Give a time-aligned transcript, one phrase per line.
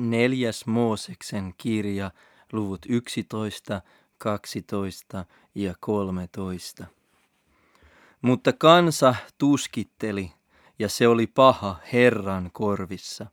[0.00, 2.10] neljäs Mooseksen kirja,
[2.52, 3.82] luvut 11,
[4.18, 6.86] 12 ja 13.
[8.22, 10.32] Mutta kansa tuskitteli,
[10.78, 13.26] ja se oli paha Herran korvissa.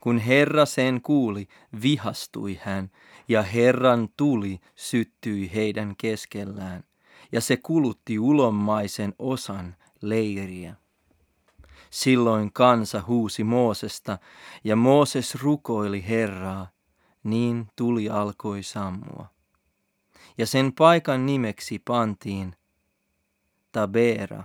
[0.00, 1.48] Kun Herra sen kuuli,
[1.82, 2.90] vihastui hän,
[3.28, 6.84] ja Herran tuli syttyi heidän keskellään,
[7.32, 10.74] ja se kulutti ulommaisen osan leiriä.
[11.90, 14.18] Silloin kansa huusi Moosesta,
[14.64, 16.68] ja Mooses rukoili Herraa,
[17.24, 19.26] niin tuli alkoi sammua.
[20.38, 22.56] Ja sen paikan nimeksi pantiin
[23.72, 24.44] Tabera,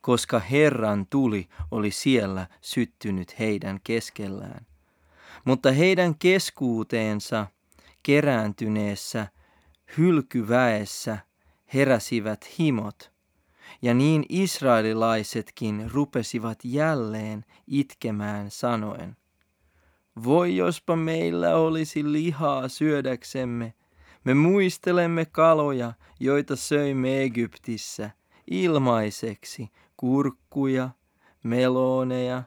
[0.00, 4.66] koska Herran tuli oli siellä syttynyt heidän keskellään.
[5.44, 7.46] Mutta heidän keskuuteensa
[8.02, 9.28] kerääntyneessä
[9.98, 11.18] hylkyväessä
[11.74, 13.09] heräsivät himot,
[13.82, 19.16] ja niin israelilaisetkin rupesivat jälleen itkemään sanoen,
[20.24, 23.74] voi jospa meillä olisi lihaa syödäksemme,
[24.24, 28.10] me muistelemme kaloja, joita söimme Egyptissä,
[28.50, 30.90] ilmaiseksi, kurkkuja,
[31.42, 32.42] meloneja,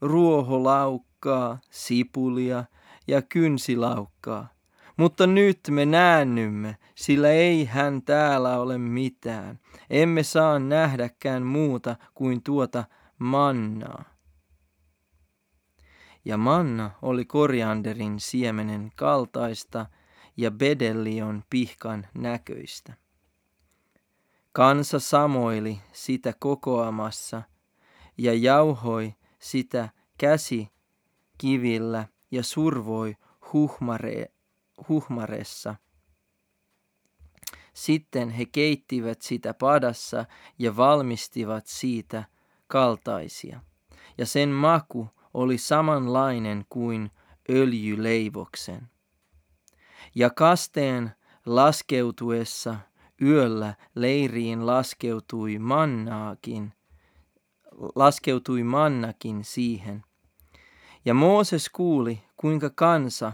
[0.00, 2.64] ruoholaukkaa, sipulia
[3.06, 4.53] ja kynsilaukkaa.
[4.96, 9.58] Mutta nyt me näännymme, sillä ei hän täällä ole mitään.
[9.90, 12.84] Emme saa nähdäkään muuta kuin tuota
[13.18, 14.04] mannaa.
[16.24, 19.86] Ja manna oli korianderin siemenen kaltaista
[20.36, 22.94] ja bedellion pihkan näköistä.
[24.52, 27.42] Kansa samoili sitä kokoamassa
[28.18, 30.68] ja jauhoi sitä käsi
[31.38, 33.16] kivillä ja survoi
[33.52, 34.33] huhmare,
[34.88, 35.74] huhmaressa.
[37.74, 40.24] Sitten he keittivät sitä padassa
[40.58, 42.24] ja valmistivat siitä
[42.66, 43.60] kaltaisia.
[44.18, 47.10] Ja sen maku oli samanlainen kuin
[47.50, 48.88] öljyleivoksen.
[50.14, 51.10] Ja kasteen
[51.46, 52.76] laskeutuessa
[53.22, 56.72] yöllä leiriin laskeutui mannaakin,
[57.94, 60.04] laskeutui mannakin siihen.
[61.04, 63.32] Ja Mooses kuuli, kuinka kansa,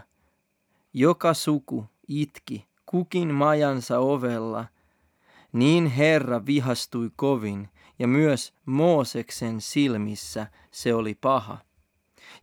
[0.92, 4.64] joka suku, itki, kukin majansa ovella.
[5.52, 7.68] Niin Herra vihastui kovin,
[7.98, 11.58] ja myös Mooseksen silmissä se oli paha.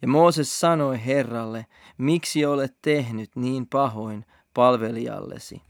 [0.01, 1.65] Ja Mooses sanoi Herralle,
[1.97, 5.61] miksi olet tehnyt niin pahoin palvelijallesi?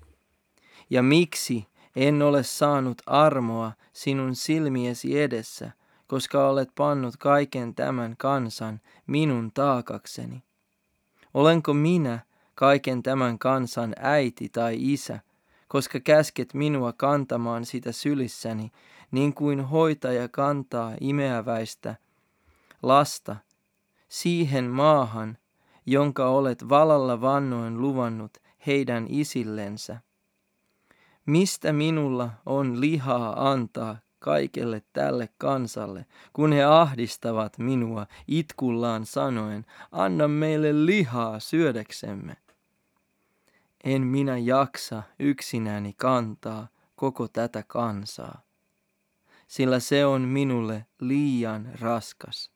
[0.90, 5.72] Ja miksi en ole saanut armoa sinun silmiesi edessä,
[6.08, 10.44] koska olet pannut kaiken tämän kansan minun taakakseni?
[11.34, 12.20] Olenko minä
[12.60, 15.20] kaiken tämän kansan äiti tai isä,
[15.68, 18.72] koska käsket minua kantamaan sitä sylissäni,
[19.12, 21.96] niin kuin hoitaja kantaa imeäväistä
[22.84, 23.36] lasta,
[24.10, 25.38] siihen maahan,
[25.86, 28.38] jonka olet valalla vannoin luvannut
[28.68, 30.02] heidän isillensä.
[31.26, 40.28] Mistä minulla on lihaa antaa kaikelle tälle kansalle, kun he ahdistavat minua itkullaan sanoen, anna
[40.28, 42.38] meille lihaa syödäksemme.
[43.88, 48.42] En minä jaksa yksinäni kantaa koko tätä kansaa,
[49.48, 52.52] sillä se on minulle liian raskas.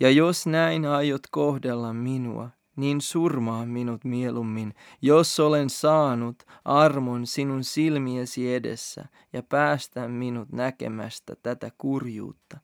[0.00, 7.64] Ja jos näin aiot kohdella minua, niin surmaa minut mieluummin, jos olen saanut armon sinun
[7.64, 12.58] silmiesi edessä ja päästä minut näkemästä tätä kurjuutta.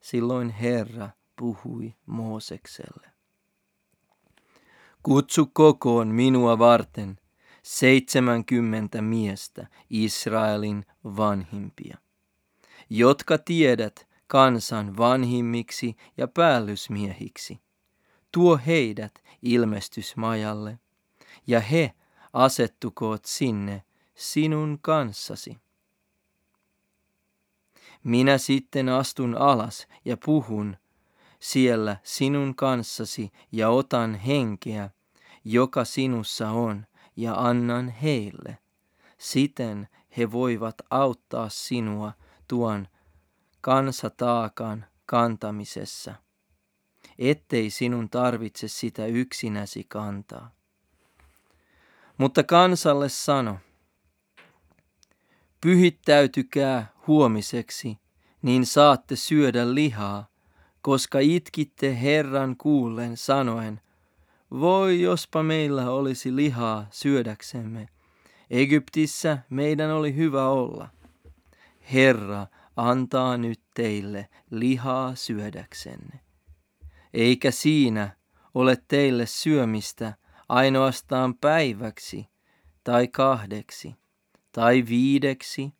[0.00, 3.11] Silloin Herra puhui Moosekselle.
[5.02, 7.18] Kutsu kokoon minua varten
[7.62, 11.98] seitsemänkymmentä miestä Israelin vanhimpia,
[12.90, 17.60] jotka tiedät kansan vanhimmiksi ja päällysmiehiksi.
[18.32, 20.78] Tuo heidät ilmestysmajalle,
[21.46, 21.92] ja he
[22.32, 23.82] asettukoot sinne
[24.14, 25.56] sinun kanssasi.
[28.04, 30.76] Minä sitten astun alas ja puhun
[31.38, 34.90] siellä sinun kanssasi ja otan henkeä,
[35.44, 36.86] joka sinussa on,
[37.16, 38.58] ja annan heille.
[39.18, 42.12] Siten he voivat auttaa sinua
[42.48, 42.88] tuon
[43.60, 46.14] kansataakan kantamisessa,
[47.18, 50.50] ettei sinun tarvitse sitä yksinäsi kantaa.
[52.18, 53.58] Mutta kansalle sano,
[55.60, 57.98] pyhittäytykää huomiseksi,
[58.42, 60.26] niin saatte syödä lihaa,
[60.82, 63.80] koska itkitte Herran kuullen sanoen,
[64.60, 67.88] voi jospa meillä olisi lihaa syödäksemme.
[68.50, 70.88] Egyptissä meidän oli hyvä olla.
[71.92, 72.46] Herra
[72.76, 76.20] antaa nyt teille lihaa syödäksenne.
[77.14, 78.16] eikä siinä
[78.54, 80.14] ole teille syömistä
[80.48, 82.26] ainoastaan päiväksi
[82.84, 83.94] tai kahdeksi
[84.52, 85.72] tai viideksi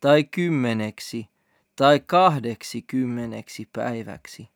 [0.00, 1.28] tai kymmeneksi
[1.76, 4.48] tai kahdeksi kymmeneksi päiväksi,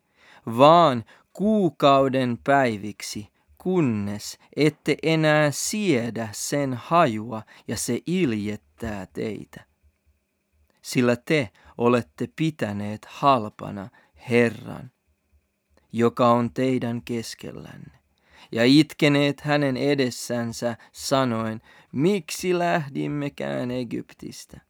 [0.46, 3.28] vaan kuukauden päiviksi,
[3.62, 9.64] kunnes ette enää siedä sen hajua ja se iljettää teitä.
[10.82, 13.88] Sillä te olette pitäneet halpana
[14.30, 14.90] Herran,
[15.92, 17.98] joka on teidän keskellänne,
[18.52, 21.60] ja itkeneet hänen edessänsä sanoen,
[21.92, 24.60] miksi lähdimmekään Egyptistä?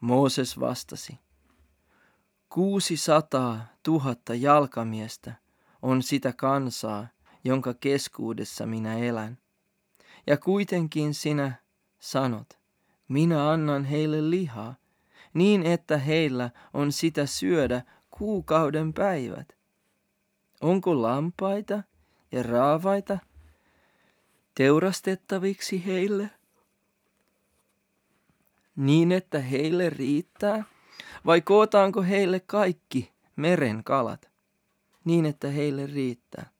[0.00, 1.18] Mooses vastasi,
[2.48, 5.32] kuusisataa tuhatta jalkamiestä
[5.82, 7.06] on sitä kansaa,
[7.44, 9.38] jonka keskuudessa minä elän.
[10.26, 11.52] Ja kuitenkin sinä
[11.98, 12.58] sanot,
[13.08, 14.74] minä annan heille lihaa,
[15.34, 19.56] niin että heillä on sitä syödä kuukauden päivät.
[20.60, 21.82] Onko lampaita
[22.32, 23.18] ja raavaita
[24.54, 26.30] teurastettaviksi heille?
[28.76, 30.64] Niin, että heille riittää?
[31.26, 34.30] Vai kootaanko heille kaikki meren kalat?
[35.04, 36.50] Niin, että heille riittää.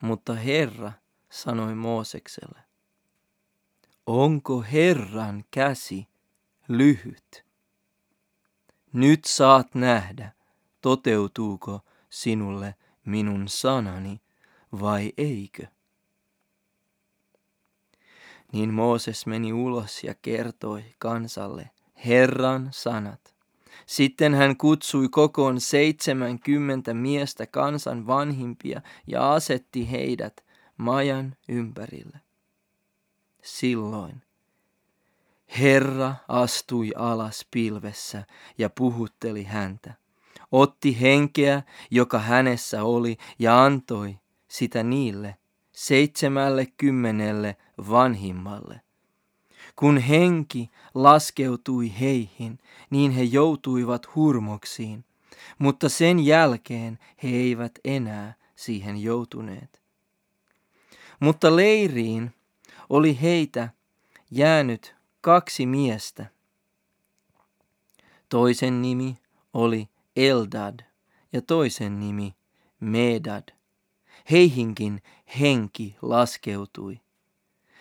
[0.00, 0.92] Mutta Herra
[1.30, 2.60] sanoi Moosekselle,
[4.06, 6.08] onko Herran käsi
[6.68, 7.44] lyhyt?
[8.92, 10.32] Nyt saat nähdä,
[10.80, 11.80] toteutuuko
[12.10, 12.74] sinulle
[13.04, 14.20] minun sanani
[14.80, 15.66] vai eikö?
[18.52, 21.70] Niin Mooses meni ulos ja kertoi kansalle
[22.06, 23.34] Herran sanat.
[23.90, 30.44] Sitten hän kutsui kokoon seitsemänkymmentä miestä kansan vanhimpia ja asetti heidät
[30.76, 32.20] majan ympärille.
[33.42, 34.22] Silloin
[35.58, 38.24] Herra astui alas pilvessä
[38.58, 39.94] ja puhutteli häntä.
[40.52, 45.36] Otti henkeä, joka hänessä oli, ja antoi sitä niille
[45.72, 47.56] seitsemälle kymmenelle
[47.90, 48.80] vanhimmalle.
[49.80, 52.58] Kun henki laskeutui heihin,
[52.90, 55.04] niin he joutuivat hurmoksiin,
[55.58, 59.82] mutta sen jälkeen he eivät enää siihen joutuneet.
[61.20, 62.34] Mutta leiriin
[62.90, 63.68] oli heitä
[64.30, 66.26] jäänyt kaksi miestä.
[68.28, 69.18] Toisen nimi
[69.54, 70.80] oli Eldad
[71.32, 72.34] ja toisen nimi
[72.80, 73.48] Medad.
[74.30, 75.02] Heihinkin
[75.40, 77.00] henki laskeutui,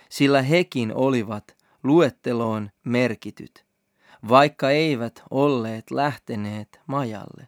[0.10, 3.66] sillä hekin olivat luetteloon merkityt,
[4.30, 7.48] vaikka eivät olleet lähteneet majalle.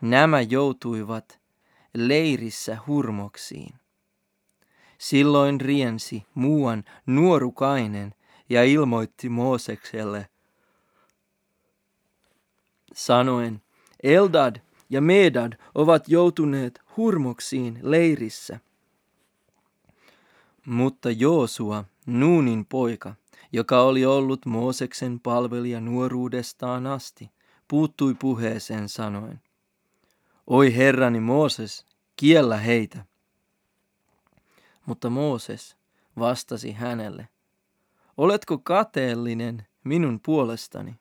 [0.00, 1.40] Nämä joutuivat
[1.94, 3.74] leirissä hurmoksiin.
[4.98, 8.14] Silloin riensi muuan nuorukainen
[8.48, 10.28] ja ilmoitti Moosekselle
[12.96, 13.62] sanoen,
[14.02, 14.56] Eldad
[14.90, 18.60] ja Medad ovat joutuneet hurmoksiin leirissä.
[20.66, 23.14] Mutta Joosua, Nuunin poika,
[23.52, 27.30] joka oli ollut Mooseksen palvelija nuoruudestaan asti,
[27.68, 29.40] puuttui puheeseen sanoen,
[30.46, 33.04] Oi herrani Mooses, kiellä heitä.
[34.86, 35.76] Mutta Mooses
[36.18, 37.28] vastasi hänelle,
[38.16, 40.94] Oletko kateellinen minun puolestani?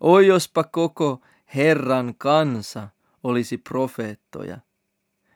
[0.00, 1.20] Oi jospa koko
[1.54, 2.88] Herran kansa
[3.22, 4.58] olisi profeettoja,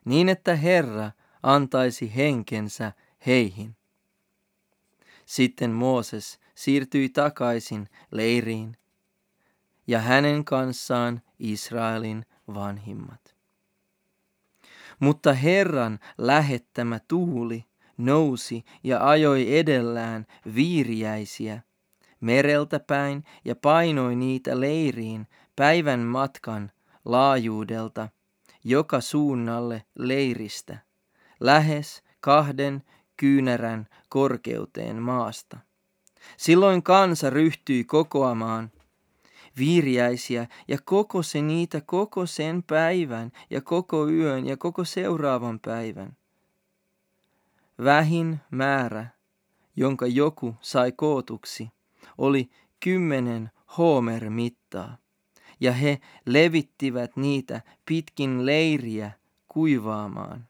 [0.04, 1.10] niin että Herra
[1.42, 2.92] antaisi henkensä
[3.26, 3.76] heihin.
[5.26, 8.76] Sitten Mooses siirtyi takaisin leiriin
[9.86, 13.34] ja hänen kanssaan Israelin vanhimmat.
[15.00, 17.64] Mutta Herran lähettämä tuuli
[17.96, 21.62] nousi ja ajoi edellään viiriäisiä
[22.20, 25.26] mereltä päin ja painoi niitä leiriin
[25.56, 26.72] päivän matkan
[27.04, 28.08] laajuudelta
[28.64, 30.78] joka suunnalle leiristä,
[31.40, 32.82] lähes kahden
[33.16, 35.58] kyynärän korkeuteen maasta.
[36.36, 38.70] Silloin kansa ryhtyi kokoamaan
[39.58, 46.16] viiriäisiä ja kokosi niitä koko sen päivän ja koko yön ja koko seuraavan päivän.
[47.84, 49.06] Vähin määrä,
[49.76, 51.70] jonka joku sai kootuksi,
[52.18, 54.96] oli kymmenen homer mittaa,
[55.60, 59.12] ja he levittivät niitä pitkin leiriä
[59.48, 60.48] kuivaamaan.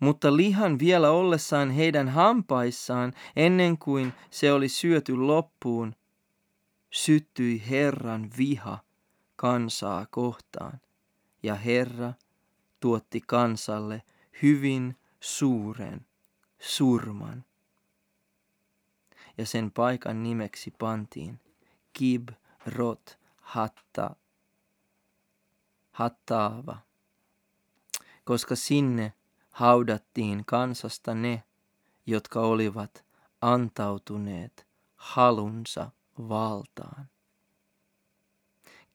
[0.00, 5.94] Mutta lihan vielä ollessaan heidän hampaissaan, ennen kuin se oli syöty loppuun,
[6.90, 8.78] syttyi Herran viha
[9.36, 10.80] kansaa kohtaan,
[11.42, 12.12] ja Herra
[12.80, 14.02] tuotti kansalle
[14.42, 16.06] hyvin suuren
[16.58, 17.44] surman.
[19.38, 21.40] Ja sen paikan nimeksi pantiin
[21.92, 22.28] Kib
[22.66, 24.16] Rot Hatta
[25.90, 26.78] Hattaava,
[28.24, 29.12] koska sinne
[29.56, 31.44] haudattiin kansasta ne,
[32.06, 33.04] jotka olivat
[33.40, 37.08] antautuneet halunsa valtaan.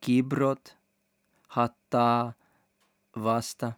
[0.01, 0.77] Kibrot
[1.47, 2.33] hattaa
[3.23, 3.71] vasta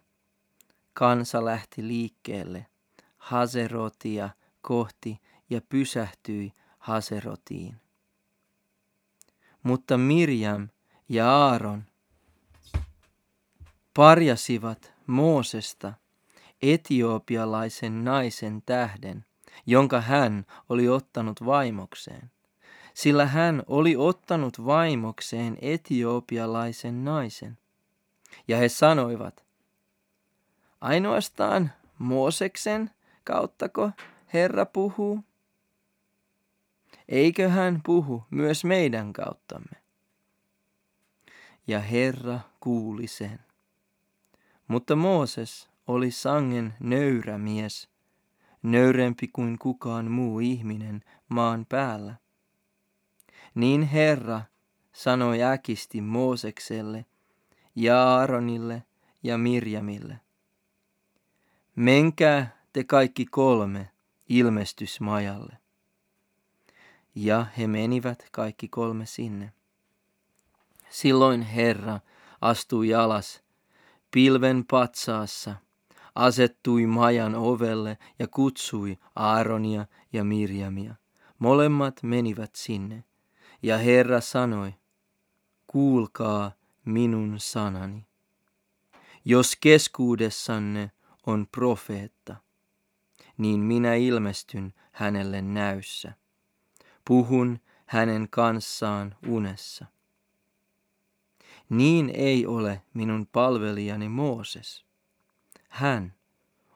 [0.92, 2.66] kansa lähti liikkeelle
[3.16, 7.80] Hazerotia kohti ja pysähtyi Hazerotiin.
[9.62, 10.68] Mutta Mirjam
[11.08, 11.84] ja Aaron
[13.94, 15.92] parjasivat Moosesta
[16.62, 19.24] etiopialaisen naisen tähden,
[19.66, 22.30] jonka hän oli ottanut vaimokseen,
[22.94, 27.58] sillä hän oli ottanut vaimokseen etiopialaisen naisen.
[28.48, 29.44] Ja he sanoivat,
[30.80, 32.90] ainoastaan Mooseksen
[33.24, 33.90] kauttako
[34.32, 35.20] Herra puhuu?
[37.08, 39.82] Eikö hän puhu myös meidän kauttamme?
[41.66, 43.40] Ja Herra kuuli sen.
[44.68, 47.88] Mutta Mooses oli sangen nöyrä mies,
[48.62, 52.14] nöyrempi kuin kukaan muu ihminen maan päällä.
[53.54, 54.42] Niin Herra
[54.92, 57.06] sanoi äkisti Moosekselle
[57.74, 58.82] ja Aaronille
[59.22, 60.20] ja Mirjamille.
[61.76, 63.90] Menkää te kaikki kolme
[64.28, 65.58] ilmestysmajalle.
[67.14, 69.52] Ja he menivät kaikki kolme sinne.
[70.90, 72.00] Silloin Herra
[72.40, 73.42] astui alas
[74.10, 75.54] pilven patsaassa,
[76.14, 80.94] asettui majan ovelle ja kutsui Aaronia ja Mirjamia.
[81.38, 83.04] Molemmat menivät sinne,
[83.62, 84.74] ja Herra sanoi,
[85.66, 86.52] kuulkaa
[86.84, 88.06] minun sanani.
[89.24, 90.90] Jos keskuudessanne
[91.26, 92.36] on profeetta,
[93.38, 96.12] niin minä ilmestyn hänelle näyssä.
[97.04, 99.86] Puhun hänen kanssaan unessa.
[101.68, 104.84] Niin ei ole minun palvelijani Mooses.
[105.74, 106.14] Hän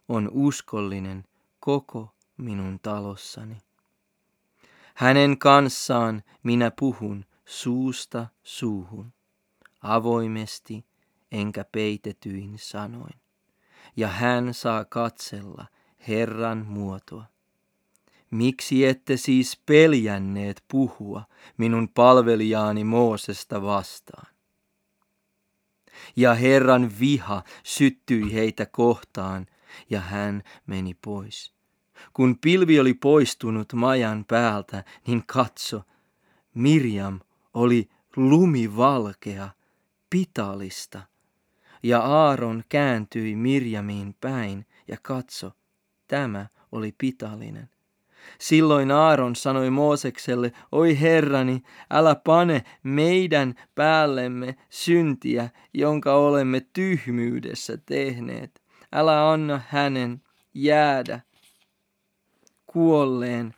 [0.08, 1.24] on uskollinen
[1.60, 3.56] koko minun talossani.
[4.94, 9.12] Hänen kanssaan minä puhun suusta suuhun,
[9.82, 10.86] avoimesti
[11.32, 13.20] enkä peitetyin sanoin.
[13.96, 15.66] Ja hän saa katsella
[16.08, 17.24] Herran muotoa.
[18.30, 21.22] Miksi ette siis peljänneet puhua
[21.56, 24.37] minun palvelijaani Moosesta vastaan?
[26.16, 29.46] Ja Herran viha syttyi heitä kohtaan,
[29.90, 31.52] ja hän meni pois.
[32.12, 35.82] Kun pilvi oli poistunut majan päältä, niin katso,
[36.54, 37.20] Mirjam
[37.54, 39.48] oli lumivalkea,
[40.10, 41.02] pitalista.
[41.82, 45.52] Ja Aaron kääntyi Mirjamiin päin ja katso,
[46.08, 47.70] tämä oli pitalinen.
[48.38, 58.62] Silloin Aaron sanoi Moosekselle, oi herrani, älä pane meidän päällemme syntiä, jonka olemme tyhmyydessä tehneet.
[58.92, 60.22] Älä anna hänen
[60.54, 61.20] jäädä
[62.66, 63.54] kuolleen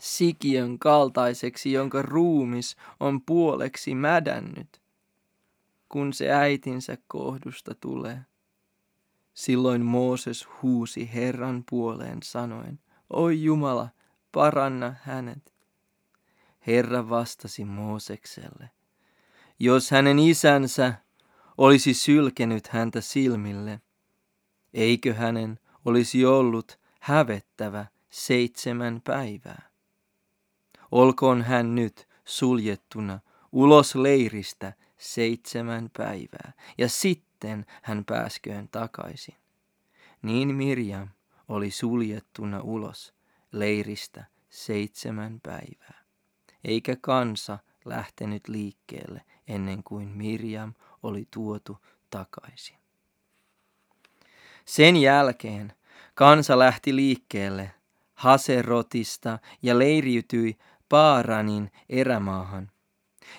[0.00, 4.80] sikiön kaltaiseksi, jonka ruumis on puoleksi mädännyt,
[5.88, 8.20] kun se äitinsä kohdusta tulee.
[9.34, 13.88] Silloin Mooses huusi Herran puoleen sanoen, Oi Jumala,
[14.32, 15.54] paranna hänet.
[16.66, 18.70] Herra vastasi Moosekselle,
[19.58, 20.94] jos hänen isänsä
[21.58, 23.80] olisi sylkenyt häntä silmille,
[24.74, 29.70] eikö hänen olisi ollut hävettävä seitsemän päivää?
[30.90, 33.20] Olkoon hän nyt suljettuna
[33.52, 39.34] ulos leiristä seitsemän päivää, ja sitten hän pääsköön takaisin.
[40.22, 41.08] Niin Mirjam
[41.48, 43.14] oli suljettuna ulos
[43.52, 46.04] leiristä seitsemän päivää,
[46.64, 51.78] eikä kansa lähtenyt liikkeelle ennen kuin Mirjam oli tuotu
[52.10, 52.76] takaisin.
[54.64, 55.72] Sen jälkeen
[56.14, 57.70] kansa lähti liikkeelle
[58.14, 60.58] Haserotista ja leiriytyi
[60.88, 62.70] Paaranin erämaahan.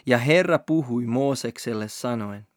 [0.05, 2.47] Ja Herra puhui Moosekselle sanoen,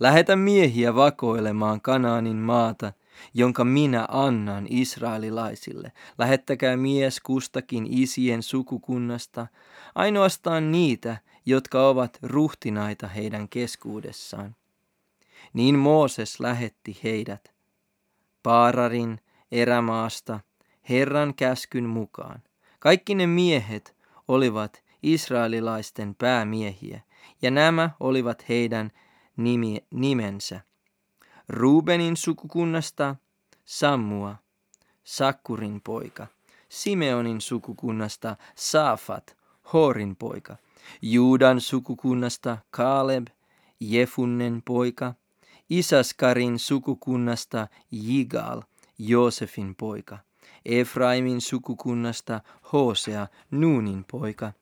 [0.00, 2.92] Lähetä miehiä vakoilemaan Kanaanin maata–
[3.34, 5.92] jonka minä annan israelilaisille.
[6.18, 9.46] Lähettäkää mies kustakin isien sukukunnasta,
[9.94, 14.56] ainoastaan niitä, jotka ovat ruhtinaita heidän keskuudessaan.
[15.52, 17.54] Niin Mooses lähetti heidät
[18.42, 19.20] Paararin
[19.52, 20.40] erämaasta
[20.88, 22.42] Herran käskyn mukaan.
[22.78, 23.96] Kaikki ne miehet
[24.28, 27.00] olivat israelilaisten päämiehiä,
[27.42, 28.90] ja nämä olivat heidän
[29.36, 30.60] nimi, nimensä.
[31.48, 33.16] Rubenin sukukunnasta
[33.64, 34.36] Sammua,
[35.04, 36.26] Sakkurin poika.
[36.68, 39.36] Simeonin sukukunnasta Saafat,
[39.72, 40.56] Horin poika.
[41.02, 43.26] Juudan sukukunnasta Kaaleb,
[43.80, 45.14] Jefunnen poika,
[45.70, 48.62] Isaskarin sukukunnasta Jigal,
[48.98, 50.18] Joosefin poika,
[50.64, 52.40] Efraimin sukukunnasta
[52.72, 54.52] Hosea, Nuunin poika,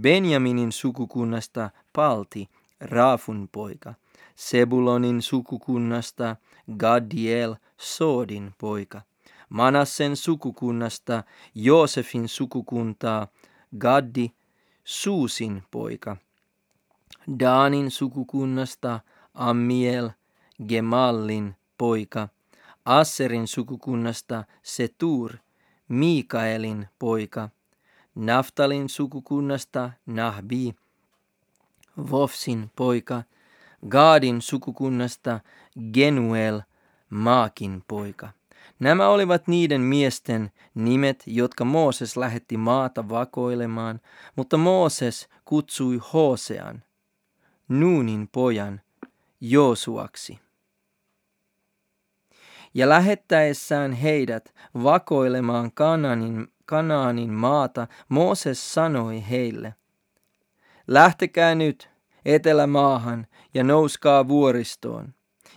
[0.00, 2.48] Benjaminin sukukunnasta Palti,
[2.80, 3.94] Raafun poika,
[4.36, 6.36] Sebulonin sukukunnasta
[6.78, 9.02] Gadiel, Soodin poika,
[9.48, 11.24] Manassen sukukunnasta
[11.54, 13.26] Joosefin sukukuntaa
[13.78, 14.32] Gaddi,
[14.84, 16.16] Suusin poika,
[17.40, 19.00] Daanin sukukunnasta
[19.34, 20.10] Ammiel,
[20.68, 22.28] Gemallin poika,
[22.84, 25.36] Asserin sukukunnasta Setur,
[25.88, 27.48] Mikaelin poika,
[28.14, 30.74] Naftalin sukukunnasta Nahbi,
[32.10, 33.22] Vofsin poika,
[33.88, 35.40] Gaadin sukukunnasta
[35.92, 36.60] Genuel,
[37.10, 38.28] Maakin poika.
[38.78, 44.00] Nämä olivat niiden miesten nimet, jotka Mooses lähetti maata vakoilemaan,
[44.36, 46.82] mutta Mooses kutsui Hosean,
[47.68, 48.80] Nuunin pojan,
[49.40, 50.38] Joosuaksi.
[52.74, 59.74] Ja lähettäessään heidät vakoilemaan Kanaanin, Kanaanin maata, Mooses sanoi heille,
[60.86, 61.91] Lähtekää nyt
[62.24, 65.14] etelämaahan ja nouskaa vuoristoon,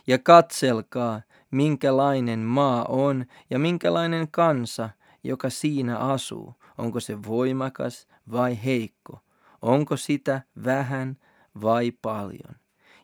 [0.07, 4.89] ja katselkaa, minkälainen maa on ja minkälainen kansa,
[5.23, 6.53] joka siinä asuu.
[6.77, 9.19] Onko se voimakas vai heikko?
[9.61, 11.17] Onko sitä vähän
[11.61, 12.55] vai paljon?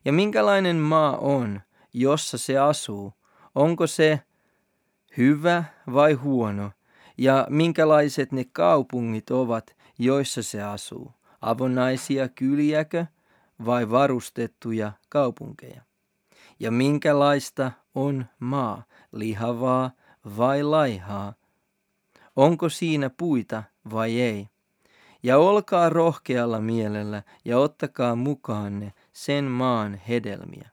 [0.06, 1.62] Ja minkälainen maa on,
[1.94, 3.14] jossa se asuu?
[3.56, 4.20] Onko se
[5.18, 5.64] hyvä
[5.94, 6.72] vai huono?
[7.18, 11.12] Ja minkälaiset ne kaupungit ovat, joissa se asuu?
[11.42, 13.06] Avonaisia kyliäkö
[13.66, 15.82] vai varustettuja kaupunkeja?
[16.60, 19.92] Ja minkälaista on maa, lihavaa
[20.38, 21.34] vai laihaa?
[22.36, 24.48] Onko siinä puita vai ei?
[25.24, 30.70] Ja olkaa rohkealla mielellä ja ottakaa mukaanne sen maan hedelmiä.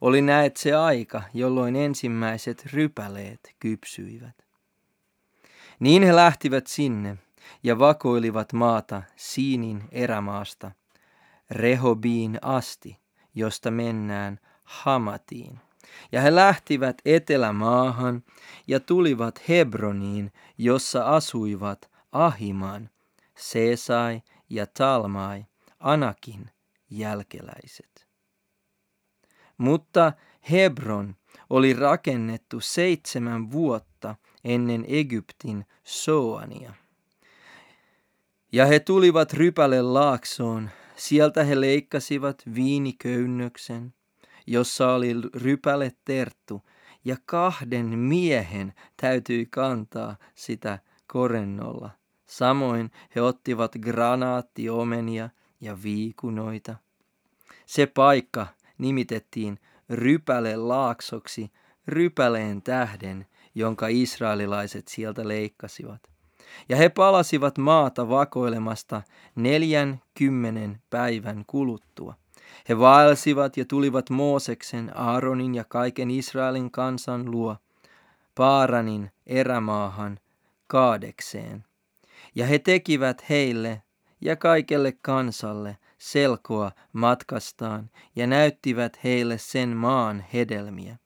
[0.00, 4.34] Oli näet se aika, jolloin ensimmäiset rypäleet kypsyivät.
[5.80, 7.18] Niin he lähtivät sinne
[7.62, 10.70] ja vakoilivat maata Siinin erämaasta,
[11.52, 12.98] Rehobiin asti,
[13.34, 15.58] josta mennään Hamatiin.
[16.12, 18.24] Ja he lähtivät etelämaahan
[18.66, 22.90] ja tulivat Hebroniin, jossa asuivat Ahiman,
[23.36, 25.44] Seesai ja Talmai,
[25.80, 26.50] Anakin
[26.90, 28.06] jälkeläiset.
[29.58, 30.12] Mutta
[30.50, 31.16] Hebron
[31.50, 36.74] oli rakennettu seitsemän vuotta ennen Egyptin Soania.
[38.52, 43.94] Ja he tulivat rypäle laaksoon, sieltä he leikkasivat viiniköynnöksen,
[44.46, 46.62] jossa oli rypäle terttu,
[47.04, 51.90] ja kahden miehen täytyi kantaa sitä korennolla.
[52.26, 56.76] Samoin he ottivat granaattiomenia ja viikunoita.
[57.66, 58.46] Se paikka
[58.78, 59.58] nimitettiin
[59.90, 61.52] rypäle laaksoksi
[61.86, 66.11] rypäleen tähden, jonka israelilaiset sieltä leikkasivat.
[66.68, 69.02] Ja he palasivat maata vakoilemasta
[69.34, 72.14] neljän kymmenen päivän kuluttua.
[72.68, 77.56] He vaelsivat ja tulivat Mooseksen, Aaronin ja kaiken Israelin kansan luo,
[78.34, 80.18] Paaranin erämaahan,
[80.66, 81.64] Kaadekseen.
[82.34, 83.82] Ja he tekivät heille
[84.20, 90.96] ja kaikelle kansalle selkoa matkastaan ja näyttivät heille sen maan hedelmiä.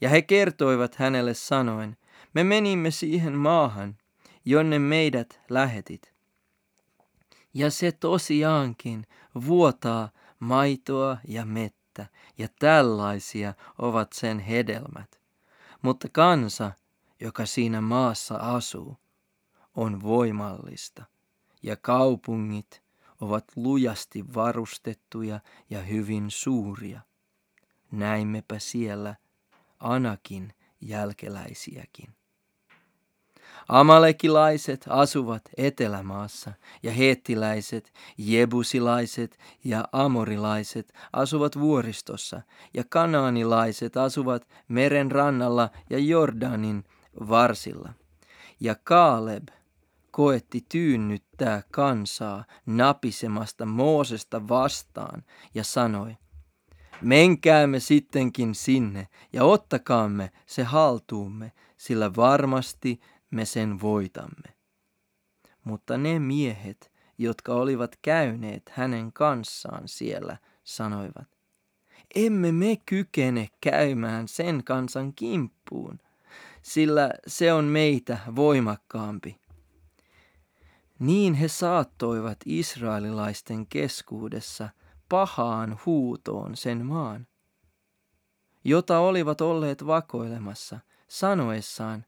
[0.00, 1.96] Ja he kertoivat hänelle sanoen,
[2.34, 3.96] me menimme siihen maahan,
[4.44, 6.14] jonne meidät lähetit.
[7.54, 9.06] Ja se tosiaankin
[9.46, 12.06] vuotaa maitoa ja mettä,
[12.38, 15.20] ja tällaisia ovat sen hedelmät.
[15.82, 16.72] Mutta kansa,
[17.20, 18.96] joka siinä maassa asuu,
[19.74, 21.04] on voimallista,
[21.62, 22.82] ja kaupungit
[23.20, 27.00] ovat lujasti varustettuja ja hyvin suuria.
[27.90, 29.14] Näimmepä siellä
[29.78, 32.14] Anakin jälkeläisiäkin.
[33.68, 42.42] Amalekilaiset asuvat etelämaassa ja heettiläiset, jebusilaiset ja amorilaiset asuvat vuoristossa
[42.74, 46.84] ja kanaanilaiset asuvat meren rannalla ja Jordanin
[47.28, 47.92] varsilla.
[48.60, 49.48] Ja Kaaleb
[50.10, 55.22] koetti tyynnyttää kansaa napisemasta Moosesta vastaan
[55.54, 56.16] ja sanoi,
[57.00, 63.00] menkäämme sittenkin sinne ja ottakaamme se haltuumme, sillä varmasti
[63.34, 64.54] me sen voitamme.
[65.64, 71.28] Mutta ne miehet, jotka olivat käyneet hänen kanssaan siellä, sanoivat,
[72.14, 75.98] emme me kykene käymään sen kansan kimppuun,
[76.62, 79.40] sillä se on meitä voimakkaampi.
[80.98, 84.68] Niin he saattoivat israelilaisten keskuudessa
[85.08, 87.26] pahaan huutoon sen maan,
[88.64, 92.04] jota olivat olleet vakoilemassa, sanoessaan,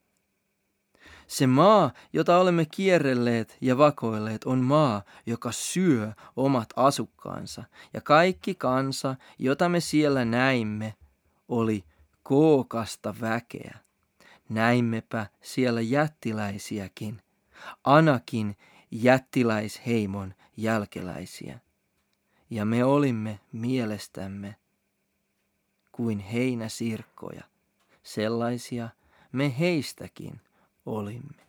[1.26, 8.54] se maa, jota olemme kierrelleet ja vakoilleet, on maa, joka syö omat asukkaansa, ja kaikki
[8.54, 10.94] kansa, jota me siellä näimme,
[11.48, 11.84] oli
[12.22, 13.78] kookasta väkeä.
[14.48, 17.22] Näimmepä siellä jättiläisiäkin,
[17.84, 18.56] Anakin
[18.90, 21.58] jättiläisheimon jälkeläisiä.
[22.50, 24.56] Ja me olimme mielestämme
[25.92, 27.42] kuin heinäsirkkoja,
[28.02, 28.88] sellaisia
[29.32, 30.40] me heistäkin
[30.86, 31.45] olimme.